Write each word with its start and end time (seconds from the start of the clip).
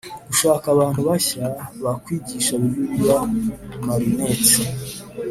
Gushaka 0.27 0.65
abantu 0.73 0.99
bashya 1.09 1.43
bakwigisha 1.83 2.51
bibiliya 2.61 3.17
marinette 3.85 4.63